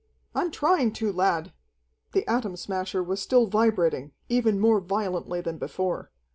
"I'm 0.33 0.49
trying 0.49 0.93
to, 0.93 1.11
lad!" 1.11 1.53
The 2.13 2.27
Atom 2.27 2.55
Smasher 2.55 3.03
was 3.03 3.21
still 3.21 3.45
vibrating, 3.45 4.13
even 4.29 4.59
more 4.59 4.79
violently 4.79 5.41
than 5.41 5.59
before. 5.59 6.09